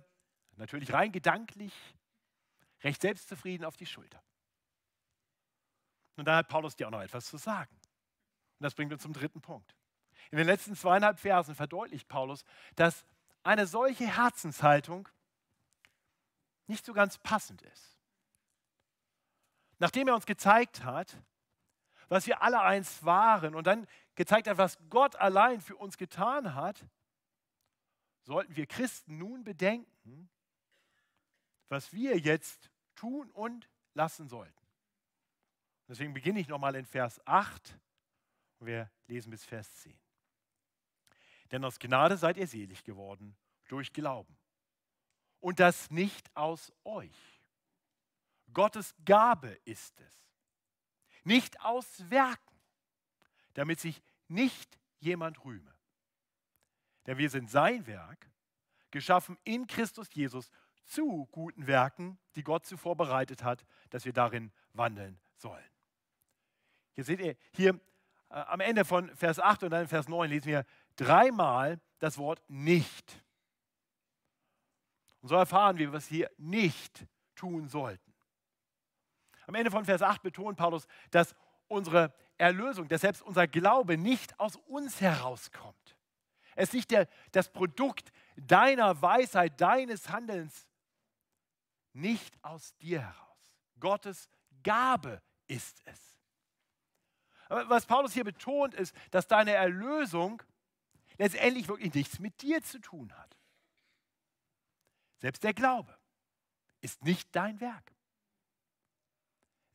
[0.56, 1.72] natürlich rein gedanklich
[2.82, 4.20] recht selbstzufrieden auf die Schulter.
[6.16, 7.72] Und dann hat Paulus dir auch noch etwas zu sagen.
[8.58, 9.76] Und das bringt uns zum dritten Punkt.
[10.32, 13.06] In den letzten zweieinhalb Versen verdeutlicht Paulus, dass
[13.44, 15.08] eine solche Herzenshaltung
[16.66, 18.00] nicht so ganz passend ist.
[19.78, 21.22] Nachdem er uns gezeigt hat,
[22.08, 26.56] was wir alle eins waren und dann gezeigt hat, was Gott allein für uns getan
[26.56, 26.84] hat,
[28.28, 30.28] sollten wir Christen nun bedenken,
[31.68, 34.66] was wir jetzt tun und lassen sollten.
[35.88, 37.78] Deswegen beginne ich nochmal in Vers 8
[38.58, 39.98] und wir lesen bis Vers 10.
[41.50, 43.34] Denn aus Gnade seid ihr selig geworden
[43.68, 44.36] durch Glauben
[45.40, 47.42] und das nicht aus euch.
[48.52, 50.14] Gottes Gabe ist es.
[51.24, 52.60] Nicht aus Werken,
[53.54, 55.77] damit sich nicht jemand rühme.
[57.08, 58.30] Denn wir sind sein Werk,
[58.90, 60.50] geschaffen in Christus Jesus
[60.84, 65.64] zu guten Werken, die Gott zuvor bereitet hat, dass wir darin wandeln sollen.
[66.92, 67.80] Hier seht ihr, hier
[68.28, 70.66] äh, am Ende von Vers 8 und dann Vers 9 lesen wir
[70.96, 73.24] dreimal das Wort nicht.
[75.22, 78.12] Und so erfahren wir, was wir nicht tun sollten.
[79.46, 81.34] Am Ende von Vers 8 betont Paulus, dass
[81.68, 85.77] unsere Erlösung, dass selbst unser Glaube nicht aus uns herauskommt.
[86.58, 90.66] Es ist nicht der, das Produkt deiner Weisheit, deines Handelns,
[91.92, 93.38] nicht aus dir heraus.
[93.78, 94.28] Gottes
[94.64, 96.18] Gabe ist es.
[97.48, 100.42] Aber was Paulus hier betont, ist, dass deine Erlösung
[101.16, 103.38] letztendlich wirklich nichts mit dir zu tun hat.
[105.18, 105.96] Selbst der Glaube
[106.80, 107.94] ist nicht dein Werk.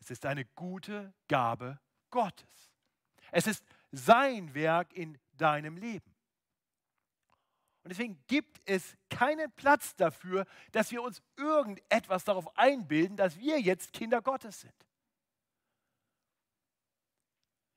[0.02, 2.74] Es ist eine gute Gabe Gottes.
[3.32, 6.13] Es ist sein Werk in deinem Leben.
[7.84, 13.60] Und deswegen gibt es keinen Platz dafür, dass wir uns irgendetwas darauf einbilden, dass wir
[13.60, 14.74] jetzt Kinder Gottes sind.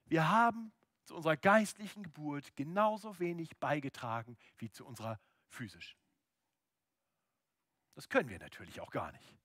[0.05, 0.73] Wir haben
[1.05, 5.99] zu unserer geistlichen Geburt genauso wenig beigetragen wie zu unserer physischen.
[7.97, 9.37] Das können wir natürlich auch gar nicht.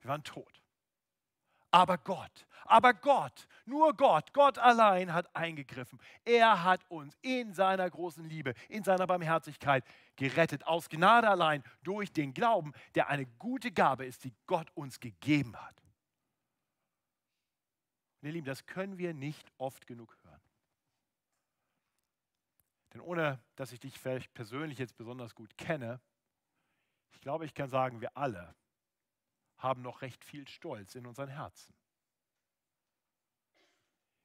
[0.00, 0.63] Wir waren tot.
[1.74, 6.00] Aber Gott, aber Gott, nur Gott, Gott allein hat eingegriffen.
[6.24, 9.84] Er hat uns in seiner großen Liebe, in seiner Barmherzigkeit
[10.14, 10.64] gerettet.
[10.68, 15.56] Aus Gnade allein, durch den Glauben, der eine gute Gabe ist, die Gott uns gegeben
[15.56, 15.82] hat.
[18.20, 20.40] Und ihr Lieben, das können wir nicht oft genug hören.
[22.92, 26.00] Denn ohne dass ich dich vielleicht persönlich jetzt besonders gut kenne,
[27.10, 28.54] ich glaube, ich kann sagen, wir alle
[29.64, 31.74] haben noch recht viel Stolz in unseren Herzen.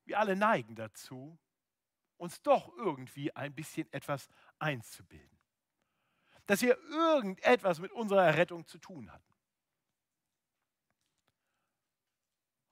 [0.06, 1.40] Wir alle neigen dazu,
[2.18, 4.28] uns doch irgendwie ein bisschen etwas
[4.60, 5.40] einzubilden.
[6.46, 9.34] Dass wir irgendetwas mit unserer Errettung zu tun hatten.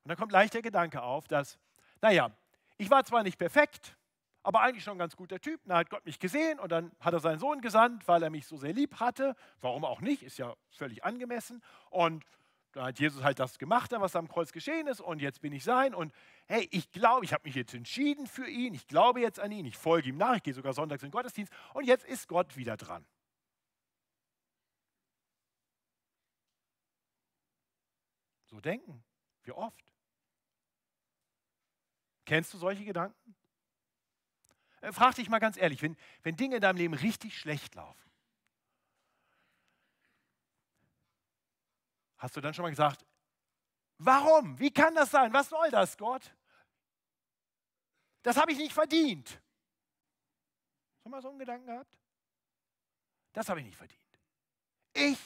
[0.04, 1.58] Und dann kommt leicht der Gedanke auf, dass,
[2.02, 2.32] naja,
[2.78, 3.98] ich war zwar nicht perfekt,
[4.44, 5.62] aber eigentlich schon ein ganz guter Typ.
[5.66, 8.48] Da hat Gott mich gesehen und dann hat er seinen Sohn gesandt, weil er mich
[8.48, 9.36] so sehr lieb hatte.
[9.60, 11.62] Warum auch nicht, ist ja völlig angemessen.
[11.89, 12.26] Und
[12.74, 15.63] Da hat Jesus halt das gemacht, was am Kreuz geschehen ist und jetzt bin ich
[15.63, 16.13] sein und
[16.47, 19.65] hey, ich glaube, ich habe mich jetzt entschieden für ihn, ich glaube jetzt an ihn,
[19.65, 22.55] ich folge ihm nach, ich gehe sogar sonntags in den Gottesdienst und jetzt ist Gott
[22.57, 23.05] wieder dran.
[28.45, 29.03] So denken
[29.43, 29.84] wir oft.
[32.26, 33.36] Kennst du solche Gedanken?
[34.82, 38.07] Äh, frag dich mal ganz ehrlich, wenn, wenn Dinge in deinem Leben richtig schlecht laufen,
[42.18, 43.05] hast du dann schon mal gesagt,
[43.97, 44.57] warum?
[44.59, 45.32] Wie kann das sein?
[45.34, 46.34] Was soll das, Gott?
[48.24, 49.41] Das habe ich nicht verdient.
[51.03, 51.97] Du mal so einen Gedanken gehabt?
[53.34, 54.01] Das habe ich nicht verdient.
[54.93, 55.20] Ich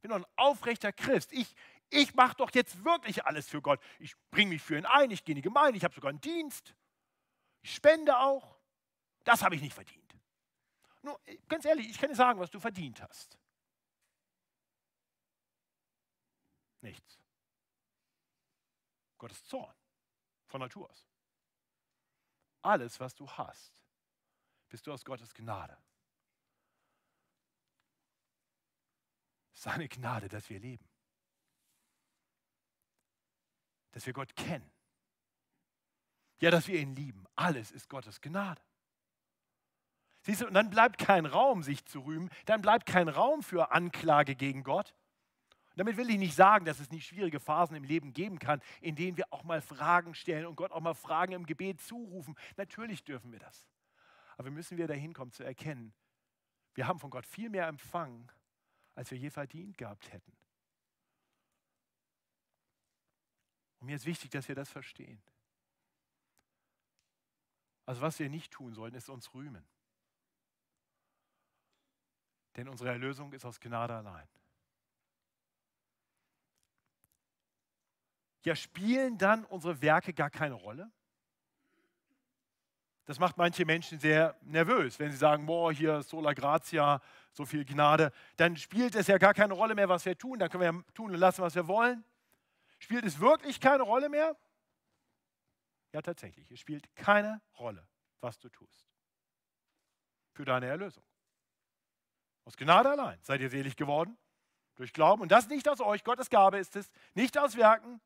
[0.00, 1.32] bin doch ein aufrechter Christ.
[1.32, 1.54] Ich,
[1.90, 3.80] ich mache doch jetzt wirklich alles für Gott.
[3.98, 6.20] Ich bringe mich für ihn ein, ich gehe in die Gemeinde, ich habe sogar einen
[6.20, 6.74] Dienst.
[7.62, 8.56] Ich spende auch.
[9.24, 10.14] Das habe ich nicht verdient.
[11.02, 11.18] Nur,
[11.48, 13.38] ganz ehrlich, ich kann dir sagen, was du verdient hast.
[16.84, 17.18] Nichts.
[19.16, 19.74] Gottes Zorn
[20.44, 21.08] von Natur aus.
[22.60, 23.72] Alles, was du hast,
[24.68, 25.78] bist du aus Gottes Gnade.
[29.54, 30.86] Seine Gnade, dass wir leben.
[33.92, 34.70] Dass wir Gott kennen.
[36.38, 37.24] Ja, dass wir ihn lieben.
[37.34, 38.60] Alles ist Gottes Gnade.
[40.20, 43.72] Siehst du, und dann bleibt kein Raum, sich zu rühmen, dann bleibt kein Raum für
[43.72, 44.94] Anklage gegen Gott.
[45.74, 48.62] Und damit will ich nicht sagen, dass es nicht schwierige Phasen im Leben geben kann,
[48.80, 52.36] in denen wir auch mal Fragen stellen und Gott auch mal Fragen im Gebet zurufen.
[52.56, 53.68] Natürlich dürfen wir das.
[54.36, 55.92] Aber wir müssen wieder dahin kommen zu erkennen,
[56.74, 58.30] wir haben von Gott viel mehr empfangen,
[58.94, 60.32] als wir je verdient gehabt hätten.
[63.80, 65.20] Und mir ist wichtig, dass wir das verstehen.
[67.84, 69.66] Also was wir nicht tun sollten, ist uns rühmen.
[72.54, 74.28] Denn unsere Erlösung ist aus Gnade allein.
[78.44, 80.90] Ja, spielen dann unsere Werke gar keine Rolle?
[83.06, 87.64] Das macht manche Menschen sehr nervös, wenn sie sagen, boah, hier sola gratia, so viel
[87.64, 88.12] Gnade.
[88.36, 90.38] Dann spielt es ja gar keine Rolle mehr, was wir tun.
[90.38, 92.02] Dann können wir ja tun und lassen, was wir wollen.
[92.78, 94.36] Spielt es wirklich keine Rolle mehr?
[95.92, 96.50] Ja, tatsächlich.
[96.50, 97.86] Es spielt keine Rolle,
[98.20, 98.86] was du tust.
[100.32, 101.04] Für deine Erlösung.
[102.44, 104.16] Aus Gnade allein seid ihr selig geworden.
[104.76, 105.22] Durch Glauben.
[105.22, 106.04] Und das nicht aus euch.
[106.04, 106.90] Gottes Gabe ist es.
[107.14, 108.00] Nicht aus Werken.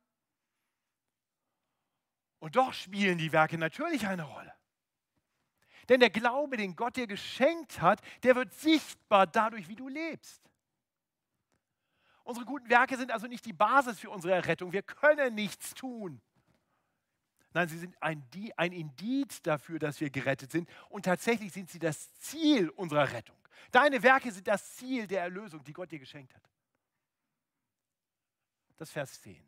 [2.38, 4.54] Und doch spielen die Werke natürlich eine Rolle.
[5.88, 10.42] Denn der Glaube, den Gott dir geschenkt hat, der wird sichtbar dadurch, wie du lebst.
[12.24, 14.72] Unsere guten Werke sind also nicht die Basis für unsere Errettung.
[14.72, 16.20] Wir können nichts tun.
[17.54, 18.22] Nein, sie sind ein,
[18.58, 20.68] ein Indiz dafür, dass wir gerettet sind.
[20.90, 23.36] Und tatsächlich sind sie das Ziel unserer Rettung.
[23.70, 26.42] Deine Werke sind das Ziel der Erlösung, die Gott dir geschenkt hat.
[28.76, 29.42] Das Vers 10.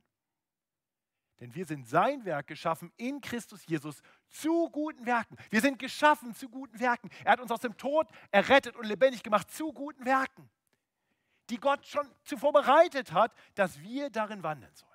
[1.41, 5.37] Denn wir sind sein Werk geschaffen in Christus Jesus zu guten Werken.
[5.49, 7.09] Wir sind geschaffen zu guten Werken.
[7.25, 10.51] Er hat uns aus dem Tod errettet und lebendig gemacht zu guten Werken,
[11.49, 14.91] die Gott schon zuvor bereitet hat, dass wir darin wandeln sollen.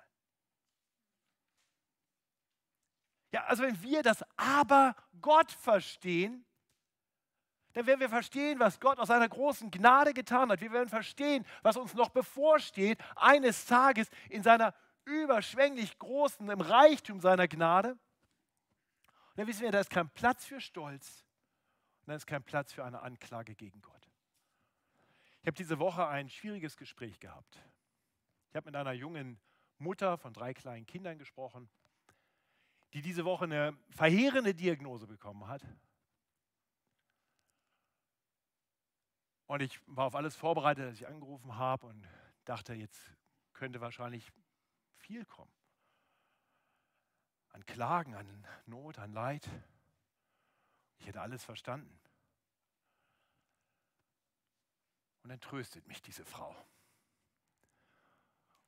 [3.32, 6.44] Ja, also wenn wir das Aber Gott verstehen,
[7.72, 10.60] dann werden wir verstehen, was Gott aus seiner großen Gnade getan hat.
[10.60, 14.72] Wir werden verstehen, was uns noch bevorsteht, eines Tages in seiner
[15.06, 17.92] überschwänglich großen, im Reichtum seiner Gnade.
[17.92, 17.98] Und
[19.36, 21.24] dann wissen wir, da ist kein Platz für Stolz
[22.02, 24.10] und da ist kein Platz für eine Anklage gegen Gott.
[25.42, 27.62] Ich habe diese Woche ein schwieriges Gespräch gehabt.
[28.50, 29.38] Ich habe mit einer jungen
[29.78, 31.68] Mutter von drei kleinen Kindern gesprochen,
[32.92, 35.62] die diese Woche eine verheerende Diagnose bekommen hat.
[39.46, 42.04] Und ich war auf alles vorbereitet, als ich angerufen habe und
[42.44, 43.00] dachte, jetzt
[43.52, 44.32] könnte wahrscheinlich
[45.06, 45.52] viel kommen.
[47.50, 49.48] An Klagen, an Not, an Leid.
[50.98, 52.00] Ich hätte alles verstanden.
[55.22, 56.54] Und dann tröstet mich diese Frau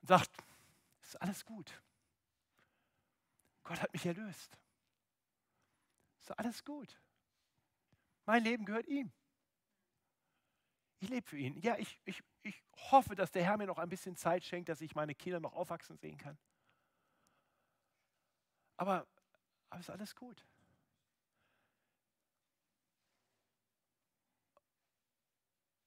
[0.01, 0.31] und sagt,
[1.03, 1.83] es ist alles gut.
[3.65, 4.57] Gott hat mich erlöst.
[6.19, 7.01] Es ist alles gut.
[8.27, 9.13] Mein Leben gehört ihm.
[11.01, 11.61] Ich lebe für ihn.
[11.61, 14.81] Ja, ich, ich, ich hoffe, dass der Herr mir noch ein bisschen Zeit schenkt, dass
[14.81, 16.37] ich meine Kinder noch aufwachsen sehen kann.
[18.77, 19.07] Aber,
[19.71, 20.45] aber ist alles gut.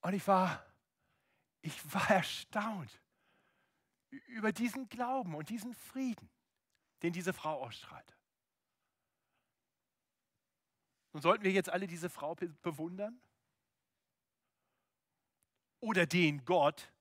[0.01, 0.65] Und ich war,
[1.61, 3.01] ich war erstaunt
[4.27, 6.29] über diesen Glauben und diesen Frieden,
[7.03, 8.15] den diese Frau ausstrahlte.
[11.13, 13.21] Und sollten wir jetzt alle diese Frau bewundern?
[15.81, 16.91] Oder den Gott,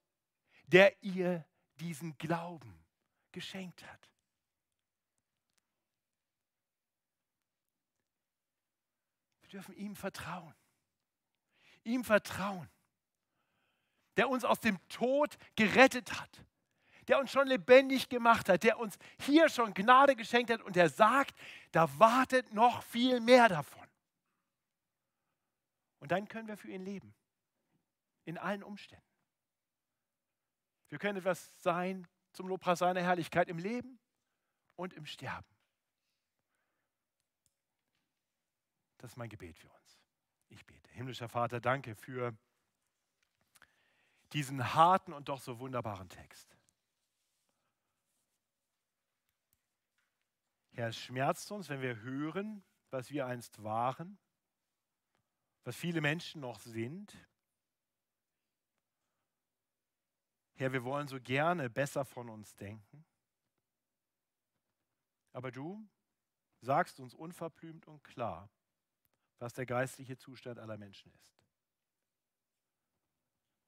[0.67, 1.47] der ihr
[1.79, 2.85] diesen Glauben
[3.33, 4.11] geschenkt hat.
[9.43, 10.55] Wir dürfen ihm vertrauen.
[11.85, 12.69] Ihm vertrauen,
[14.17, 16.45] der uns aus dem Tod gerettet hat,
[17.09, 20.91] der uns schon lebendig gemacht hat, der uns hier schon Gnade geschenkt hat und der
[20.91, 21.35] sagt,
[21.73, 23.89] da wartet noch viel mehr davon.
[26.01, 27.15] Und dann können wir für ihn leben,
[28.31, 29.05] in allen Umständen.
[30.89, 33.99] Wir können etwas sein zum Lobpreis seiner Herrlichkeit im Leben
[34.77, 35.49] und im Sterben.
[38.99, 40.01] Das ist mein Gebet für uns.
[40.49, 40.91] Ich bete.
[40.93, 42.37] Himmlischer Vater, danke für
[44.33, 46.57] diesen harten und doch so wunderbaren Text.
[50.73, 54.19] Herr, es schmerzt uns, wenn wir hören, was wir einst waren,
[55.65, 57.17] was viele Menschen noch sind.
[60.61, 63.07] Herr, wir wollen so gerne besser von uns denken.
[65.33, 65.89] Aber du
[66.61, 68.51] sagst uns unverblümt und klar,
[69.39, 71.41] was der geistliche Zustand aller Menschen ist.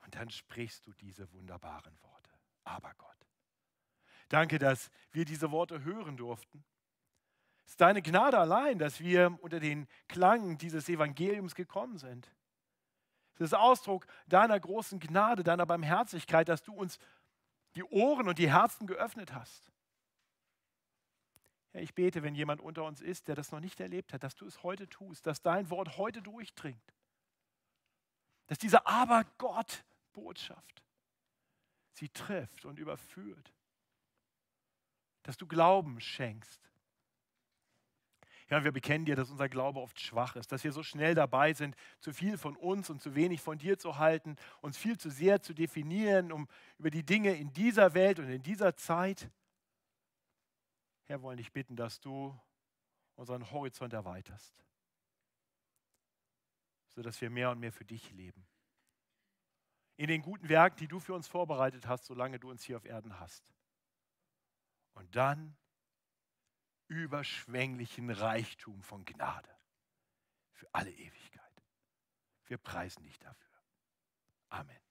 [0.01, 2.31] Und dann sprichst du diese wunderbaren Worte.
[2.65, 3.27] Aber Gott.
[4.29, 6.63] Danke, dass wir diese Worte hören durften.
[7.65, 12.31] Es ist deine Gnade allein, dass wir unter den Klang dieses Evangeliums gekommen sind.
[13.35, 16.99] Es ist Ausdruck deiner großen Gnade, deiner Barmherzigkeit, dass du uns
[17.75, 19.73] die Ohren und die Herzen geöffnet hast.
[21.73, 24.35] Ja, ich bete, wenn jemand unter uns ist, der das noch nicht erlebt hat, dass
[24.35, 26.95] du es heute tust, dass dein Wort heute durchdringt.
[28.47, 30.83] Dass diese Aber-Gott-Botschaft
[31.95, 33.55] sie trifft und überführt.
[35.23, 36.61] Dass du Glauben schenkst.
[38.53, 41.55] Ja, wir bekennen dir, dass unser Glaube oft schwach ist, dass wir so schnell dabei
[41.55, 45.09] sind, zu viel von uns und zu wenig von dir zu halten, uns viel zu
[45.09, 46.47] sehr zu definieren, um
[46.77, 49.31] über die Dinge in dieser Welt und in dieser Zeit
[51.05, 52.39] Herr, wollen dich bitten, dass du
[53.15, 54.63] unseren Horizont erweiterst,
[56.91, 58.47] sodass wir mehr und mehr für dich leben.
[59.97, 62.85] In den guten Werken, die du für uns vorbereitet hast, solange du uns hier auf
[62.85, 63.51] Erden hast.
[64.93, 65.57] Und dann
[66.89, 69.51] überschwänglichen Reichtum von Gnade
[70.53, 71.43] für alle Ewigkeit.
[72.47, 73.59] Wir preisen dich dafür.
[74.49, 74.82] Amen.